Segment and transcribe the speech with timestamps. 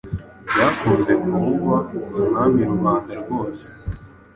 [0.51, 1.75] Byakunze kuvugwa
[2.17, 3.65] umwamirubanda rwose